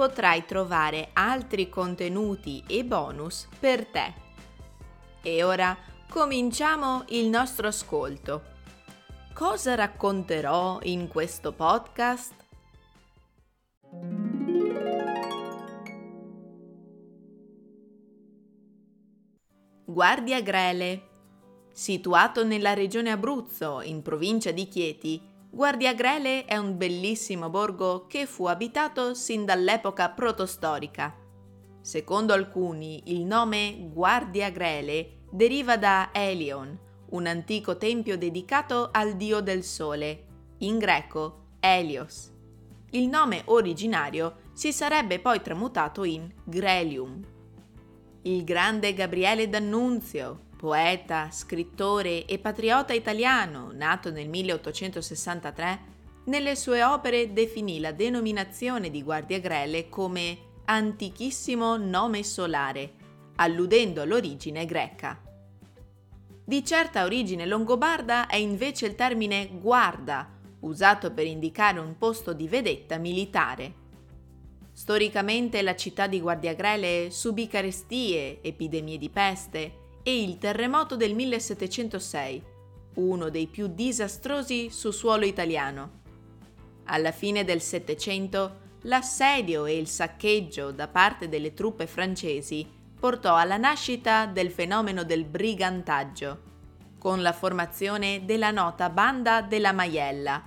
potrai 0.00 0.46
trovare 0.46 1.10
altri 1.12 1.68
contenuti 1.68 2.64
e 2.66 2.86
bonus 2.86 3.46
per 3.58 3.84
te. 3.84 4.14
E 5.20 5.42
ora 5.42 5.76
cominciamo 6.08 7.04
il 7.08 7.26
nostro 7.26 7.68
ascolto. 7.68 8.44
Cosa 9.34 9.74
racconterò 9.74 10.78
in 10.84 11.06
questo 11.06 11.52
podcast? 11.52 12.32
Guardia 19.84 20.40
Grele. 20.40 21.08
Situato 21.72 22.42
nella 22.42 22.72
regione 22.72 23.10
Abruzzo, 23.10 23.82
in 23.82 24.00
provincia 24.00 24.50
di 24.50 24.66
Chieti, 24.66 25.29
Guardiagrele 25.52 26.44
è 26.44 26.56
un 26.56 26.76
bellissimo 26.76 27.50
borgo 27.50 28.06
che 28.06 28.24
fu 28.24 28.46
abitato 28.46 29.14
sin 29.14 29.44
dall'epoca 29.44 30.08
protostorica. 30.10 31.12
Secondo 31.80 32.32
alcuni, 32.32 33.02
il 33.06 33.24
nome 33.24 33.88
Guardiagrele 33.92 35.22
deriva 35.28 35.76
da 35.76 36.10
Elion, 36.12 36.78
un 37.10 37.26
antico 37.26 37.76
tempio 37.76 38.16
dedicato 38.16 38.90
al 38.92 39.16
dio 39.16 39.40
del 39.40 39.64
sole, 39.64 40.26
in 40.58 40.78
greco 40.78 41.46
Helios. 41.58 42.32
Il 42.90 43.08
nome 43.08 43.42
originario 43.46 44.36
si 44.52 44.72
sarebbe 44.72 45.18
poi 45.18 45.42
tramutato 45.42 46.04
in 46.04 46.32
Grelium. 46.44 47.26
Il 48.22 48.44
grande 48.44 48.94
Gabriele 48.94 49.48
D'Annunzio, 49.48 50.48
poeta, 50.60 51.30
scrittore 51.30 52.26
e 52.26 52.38
patriota 52.38 52.92
italiano, 52.92 53.70
nato 53.72 54.10
nel 54.10 54.28
1863, 54.28 55.80
nelle 56.24 56.54
sue 56.54 56.84
opere 56.84 57.32
definì 57.32 57.80
la 57.80 57.92
denominazione 57.92 58.90
di 58.90 59.02
Guardia 59.02 59.40
Grele 59.40 59.88
come 59.88 60.36
antichissimo 60.66 61.78
nome 61.78 62.22
solare, 62.22 62.92
alludendo 63.36 64.02
all'origine 64.02 64.66
greca. 64.66 65.18
Di 66.44 66.62
certa 66.62 67.04
origine 67.04 67.46
longobarda 67.46 68.26
è 68.26 68.36
invece 68.36 68.84
il 68.84 68.96
termine 68.96 69.48
guarda, 69.50 70.28
usato 70.60 71.10
per 71.14 71.24
indicare 71.24 71.78
un 71.78 71.96
posto 71.96 72.34
di 72.34 72.46
vedetta 72.46 72.98
militare. 72.98 73.74
Storicamente 74.72 75.62
la 75.62 75.74
città 75.74 76.06
di 76.06 76.20
Guardiagrele 76.20 77.10
subì 77.10 77.48
carestie, 77.48 78.42
epidemie 78.42 78.98
di 78.98 79.08
peste, 79.08 79.79
e 80.02 80.22
il 80.22 80.38
terremoto 80.38 80.96
del 80.96 81.14
1706, 81.14 82.42
uno 82.94 83.28
dei 83.28 83.46
più 83.46 83.66
disastrosi 83.68 84.70
su 84.70 84.90
suolo 84.90 85.24
italiano. 85.24 85.98
Alla 86.84 87.12
fine 87.12 87.44
del 87.44 87.60
Settecento, 87.60 88.68
l'assedio 88.82 89.66
e 89.66 89.76
il 89.76 89.86
saccheggio 89.86 90.72
da 90.72 90.88
parte 90.88 91.28
delle 91.28 91.54
truppe 91.54 91.86
francesi 91.86 92.66
portò 92.98 93.36
alla 93.36 93.56
nascita 93.56 94.26
del 94.26 94.50
fenomeno 94.50 95.04
del 95.04 95.24
brigantaggio, 95.24 96.42
con 96.98 97.22
la 97.22 97.32
formazione 97.32 98.24
della 98.24 98.50
nota 98.50 98.90
Banda 98.90 99.40
della 99.40 99.72
Maiella 99.72 100.42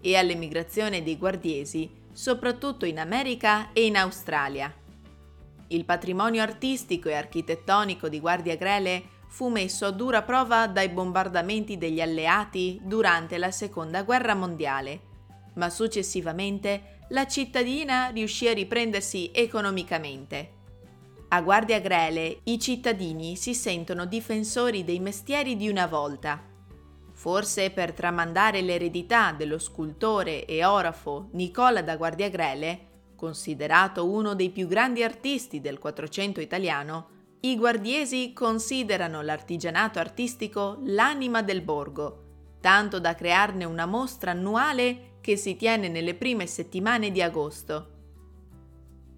e 0.00 0.16
all'emigrazione 0.16 1.02
dei 1.02 1.16
guardiesi, 1.16 1.90
soprattutto 2.12 2.84
in 2.84 3.00
America 3.00 3.72
e 3.72 3.86
in 3.86 3.96
Australia. 3.96 4.72
Il 5.68 5.84
patrimonio 5.84 6.42
artistico 6.42 7.08
e 7.08 7.14
architettonico 7.14 8.08
di 8.08 8.20
Guardia 8.20 8.56
Grele 8.56 9.14
fu 9.28 9.48
messo 9.48 9.86
a 9.86 9.90
dura 9.90 10.22
prova 10.22 10.66
dai 10.66 10.88
bombardamenti 10.88 11.76
degli 11.76 12.00
alleati 12.00 12.80
durante 12.82 13.36
la 13.38 13.50
Seconda 13.50 14.02
Guerra 14.02 14.34
Mondiale, 14.34 15.00
ma 15.54 15.68
successivamente 15.68 17.00
la 17.08 17.26
cittadina 17.26 18.08
riuscì 18.08 18.48
a 18.48 18.52
riprendersi 18.52 19.30
economicamente. 19.32 20.52
A 21.28 21.40
Guardia 21.42 21.80
Grele 21.80 22.40
i 22.44 22.58
cittadini 22.60 23.36
si 23.36 23.52
sentono 23.52 24.06
difensori 24.06 24.84
dei 24.84 25.00
mestieri 25.00 25.56
di 25.56 25.68
una 25.68 25.86
volta. 25.86 26.40
Forse 27.12 27.70
per 27.70 27.92
tramandare 27.92 28.60
l'eredità 28.60 29.32
dello 29.32 29.58
scultore 29.58 30.44
e 30.44 30.64
orafo 30.64 31.28
Nicola 31.32 31.82
da 31.82 31.96
Guardia 31.96 32.28
Grele, 32.28 32.85
Considerato 33.16 34.08
uno 34.08 34.34
dei 34.34 34.50
più 34.50 34.66
grandi 34.66 35.02
artisti 35.02 35.60
del 35.60 35.78
Quattrocento 35.78 36.40
italiano, 36.40 37.14
i 37.40 37.56
guardiesi 37.56 38.32
considerano 38.34 39.22
l'artigianato 39.22 39.98
artistico 39.98 40.78
l'anima 40.84 41.42
del 41.42 41.62
borgo, 41.62 42.24
tanto 42.60 43.00
da 43.00 43.14
crearne 43.14 43.64
una 43.64 43.86
mostra 43.86 44.32
annuale 44.32 45.18
che 45.20 45.36
si 45.36 45.56
tiene 45.56 45.88
nelle 45.88 46.14
prime 46.14 46.46
settimane 46.46 47.10
di 47.10 47.22
agosto. 47.22 47.92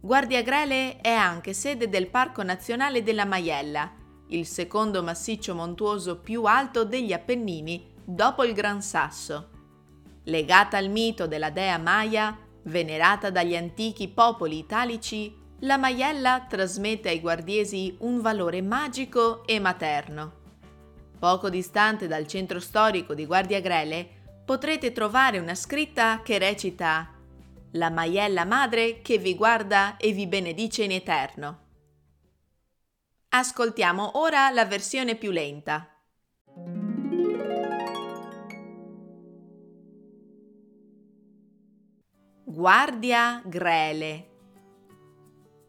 Guardia 0.00 0.42
Grele 0.42 0.96
è 1.00 1.12
anche 1.12 1.54
sede 1.54 1.88
del 1.88 2.08
Parco 2.08 2.42
Nazionale 2.42 3.02
della 3.02 3.24
Maiella, 3.24 3.92
il 4.28 4.46
secondo 4.46 5.02
massiccio 5.02 5.54
montuoso 5.54 6.18
più 6.18 6.44
alto 6.44 6.84
degli 6.84 7.12
Appennini 7.12 7.92
dopo 8.04 8.44
il 8.44 8.54
Gran 8.54 8.82
Sasso. 8.82 9.50
Legata 10.24 10.76
al 10.76 10.88
mito 10.88 11.26
della 11.26 11.50
dea 11.50 11.78
Maya, 11.78 12.36
Venerata 12.64 13.30
dagli 13.30 13.56
antichi 13.56 14.08
popoli 14.08 14.58
italici, 14.58 15.34
la 15.60 15.76
maiella 15.76 16.46
trasmette 16.48 17.10
ai 17.10 17.20
guardiesi 17.20 17.96
un 18.00 18.20
valore 18.20 18.62
magico 18.62 19.46
e 19.46 19.58
materno. 19.58 20.42
Poco 21.18 21.50
distante 21.50 22.06
dal 22.06 22.26
centro 22.26 22.60
storico 22.60 23.14
di 23.14 23.26
Guardia 23.26 23.60
Grele 23.60 24.06
potrete 24.44 24.92
trovare 24.92 25.38
una 25.38 25.54
scritta 25.54 26.22
che 26.22 26.38
recita 26.38 27.12
La 27.72 27.90
maiella 27.90 28.44
madre 28.44 29.00
che 29.00 29.18
vi 29.18 29.34
guarda 29.34 29.96
e 29.96 30.12
vi 30.12 30.26
benedice 30.26 30.84
in 30.84 30.92
eterno. 30.92 31.58
Ascoltiamo 33.28 34.18
ora 34.18 34.50
la 34.50 34.64
versione 34.64 35.16
più 35.16 35.30
lenta. 35.30 35.93
Guardia 42.54 43.42
Grele, 43.44 44.28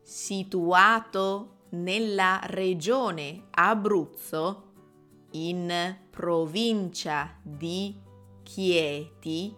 situato 0.03 1.61
nella 1.69 2.39
regione 2.43 3.47
Abruzzo, 3.49 4.73
in 5.31 5.97
provincia 6.11 7.39
di 7.41 7.99
Chieti, 8.43 9.51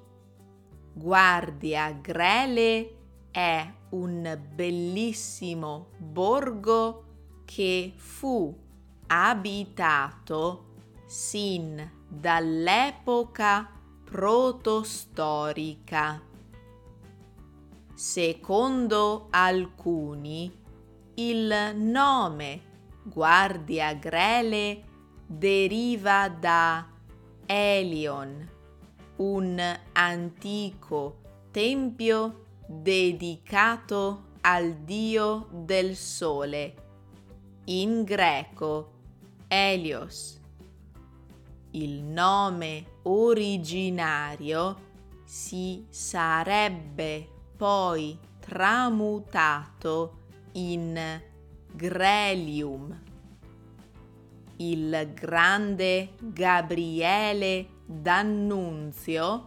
Guardia 0.93 1.91
Grele 1.91 2.95
è 3.29 3.73
un 3.89 4.39
bellissimo 4.53 5.89
borgo 5.97 7.03
che 7.43 7.91
fu 7.97 8.57
abitato 9.07 10.67
sin 11.05 11.91
dall'epoca 12.07 13.69
protostorica. 14.05 16.21
Secondo 17.97 19.25
alcuni, 19.31 20.55
il 21.15 21.73
nome 21.77 22.61
Guardia 23.01 23.95
Grele 23.95 24.83
deriva 25.25 26.29
da 26.29 26.87
Elion, 27.47 28.47
un 29.15 29.79
antico 29.93 31.21
tempio 31.49 32.45
dedicato 32.67 34.25
al 34.41 34.75
dio 34.75 35.47
del 35.51 35.95
sole, 35.95 36.75
in 37.65 38.03
greco 38.03 38.91
Helios. 39.47 40.39
Il 41.71 42.03
nome 42.03 42.99
originario 43.01 44.85
si 45.23 45.83
sarebbe 45.89 47.31
poi 47.57 48.17
tramutato 48.39 50.19
in 50.53 51.21
Grelium. 51.73 53.01
Il 54.57 55.11
grande 55.13 56.13
Gabriele 56.19 57.67
D'Annunzio, 57.85 59.45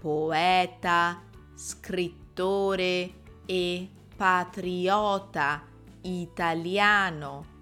poeta, 0.00 1.22
scrittore 1.54 3.12
e 3.46 3.88
patriota 4.16 5.62
italiano 6.02 7.56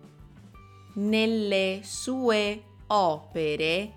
nelle 0.99 1.79
sue 1.83 2.63
opere 2.87 3.93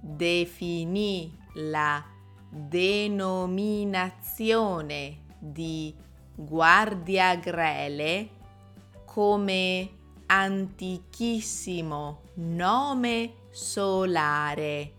definì 0.00 1.36
la 1.54 2.04
denominazione 2.48 5.24
di 5.38 5.94
Guardia 6.34 7.34
Grele 7.36 8.30
come 9.04 9.90
antichissimo 10.26 12.22
nome 12.34 13.32
solare, 13.50 14.92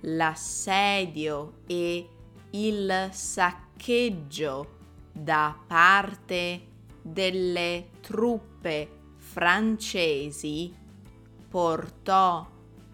l'assedio 0.00 1.60
e 1.68 2.08
il 2.50 3.08
saccheggio 3.12 4.78
da 5.12 5.56
parte 5.64 6.66
delle 7.00 7.90
truppe 8.00 9.12
francesi 9.18 10.74
portò 11.48 12.44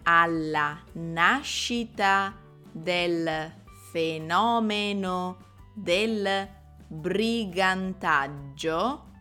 alla 0.03 0.79
nascita 0.91 2.35
del 2.71 3.51
fenomeno 3.91 5.37
del 5.73 6.47
brigantaggio 6.87 9.13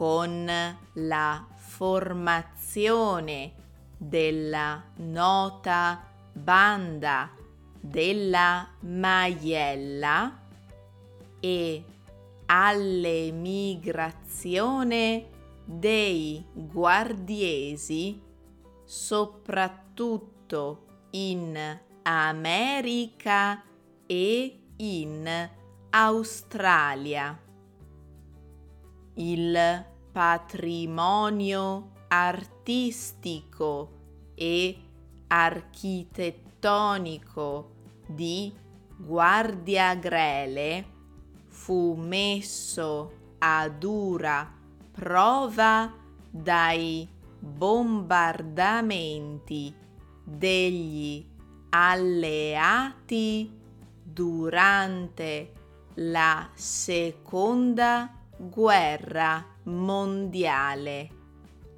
con 0.00 0.50
la 0.94 1.46
formazione 1.56 3.52
della 3.98 4.82
nota 4.96 6.02
banda 6.32 7.30
della 7.78 8.66
Maiella 8.80 10.40
e 11.38 11.84
all'emigrazione 12.46 15.28
dei 15.66 16.42
guardiesi 16.50 18.22
soprattutto 18.82 20.86
in 21.10 21.78
America 22.04 23.62
e 24.06 24.60
in 24.76 25.50
Australia. 25.90 27.38
Il 29.14 29.88
patrimonio 30.12 31.92
artistico 32.08 33.98
e 34.34 34.76
architettonico 35.28 37.70
di 38.06 38.52
Guardia 38.96 39.94
Grele 39.94 40.84
fu 41.48 41.94
messo 41.94 43.12
a 43.38 43.68
dura 43.68 44.52
prova 44.90 45.94
dai 46.28 47.08
bombardamenti 47.38 49.72
degli 50.22 51.26
alleati 51.70 53.58
durante 54.02 55.52
la 55.94 56.50
seconda 56.54 58.14
guerra 58.36 59.49
mondiale, 59.64 61.10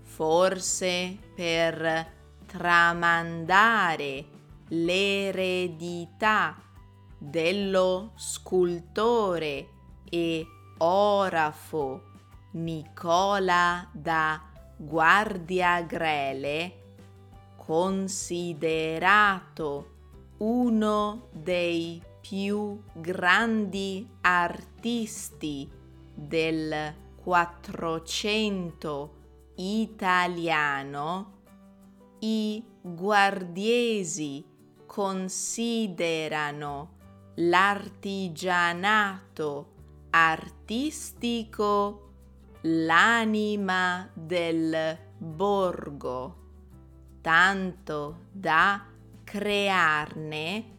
forse 0.02 1.18
per 1.34 2.12
tramandare 2.46 4.26
l'eredità 4.68 6.56
dello 7.18 8.12
scultore 8.14 9.68
e 10.08 10.46
orafo 10.78 12.12
Nicola 12.52 13.88
da 13.92 14.40
Guardia 14.76 15.82
Grele, 15.82 16.82
considerato 17.56 18.92
uno 20.38 21.28
dei 21.32 22.02
più 22.20 22.80
grandi 22.92 24.08
artisti 24.22 25.70
del 26.14 26.94
Quattrocento 27.22 29.14
italiano, 29.56 31.32
i 32.20 32.64
guardiesi 32.80 34.42
considerano 34.86 36.92
l'artigianato 37.34 39.72
artistico 40.10 42.00
l'anima 42.62 44.08
del 44.14 44.98
borgo, 45.18 46.36
tanto 47.20 48.20
da 48.30 48.86
crearne 49.24 50.72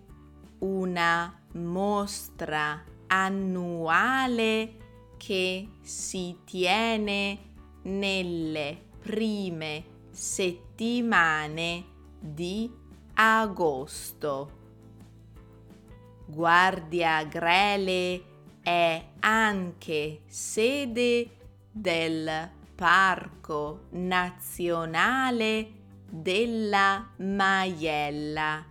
una 0.60 1.42
mostra 1.54 2.84
annuale 3.08 4.78
che 5.18 5.68
si 5.82 6.38
tiene 6.46 7.40
nelle 7.84 8.78
prime 9.02 9.84
settimane 10.12 11.86
di 12.20 12.72
agosto. 13.16 14.64
Guardia 16.28 17.24
Grele 17.26 18.24
è 18.62 19.06
anche 19.20 20.22
sede 20.26 21.30
del 21.72 22.50
Parco 22.74 23.88
Nazionale 23.92 25.85
della 26.10 27.08
Maiella, 27.18 28.64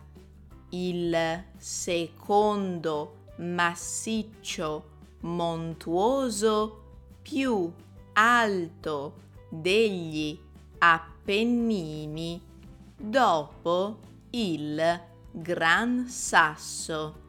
il 0.70 1.44
secondo 1.56 3.16
massiccio 3.36 4.90
montuoso 5.20 6.82
più 7.22 7.72
alto 8.12 9.14
degli 9.48 10.38
Appennini 10.78 12.40
dopo 12.96 13.98
il 14.30 15.00
Gran 15.30 16.06
Sasso 16.08 17.22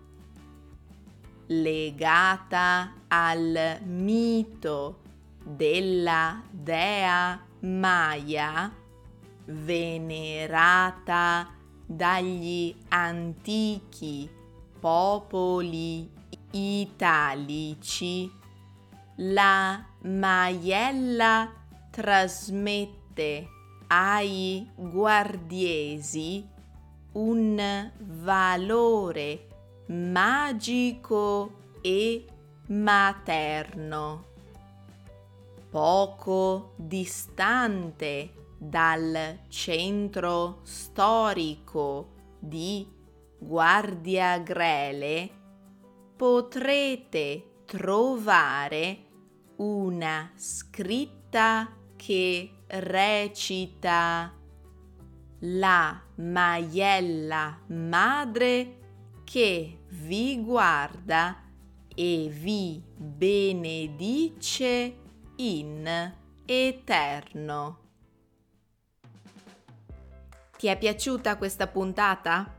legata 1.48 2.94
al 3.08 3.80
mito 3.84 5.02
della 5.44 6.42
dea 6.50 7.40
Maya, 7.62 8.72
venerata 9.46 11.50
dagli 11.86 12.76
antichi 12.90 14.30
popoli 14.80 16.10
italici, 16.52 18.32
la 19.18 19.84
maiella 20.02 21.52
trasmette 21.90 23.48
ai 23.88 24.68
guardiesi 24.76 26.48
un 27.14 27.92
valore 28.00 29.48
magico 29.88 31.52
e 31.82 32.26
materno. 32.68 34.24
Poco 35.70 36.74
distante 36.78 38.45
dal 38.58 39.42
centro 39.48 40.60
storico 40.64 42.14
di 42.40 42.92
Guardia 43.38 44.40
Grele 44.40 45.30
potrete 46.16 47.64
trovare 47.66 49.04
una 49.58 50.32
scritta 50.36 51.70
che 51.96 52.52
recita 52.68 54.34
la 55.40 56.02
maiella 56.16 57.60
madre 57.68 58.80
che 59.24 59.80
vi 59.90 60.44
guarda 60.44 61.44
e 61.94 62.30
vi 62.32 62.82
benedice 62.96 64.96
in 65.38 66.14
eterno. 66.46 67.85
Ti 70.58 70.68
è 70.68 70.78
piaciuta 70.78 71.38
questa 71.38 71.68
puntata? 71.68 72.54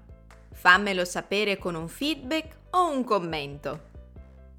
Fammelo 0.53 1.05
sapere 1.05 1.57
con 1.57 1.75
un 1.75 1.89
feedback 1.89 2.57
o 2.71 2.91
un 2.91 3.05
commento. 3.05 3.95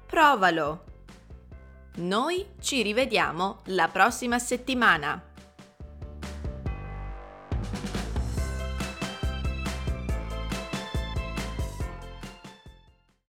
Provalo! 0.07 0.85
Noi 1.97 2.47
ci 2.61 2.83
rivediamo 2.83 3.63
la 3.67 3.89
prossima 3.89 4.39
settimana! 4.39 5.30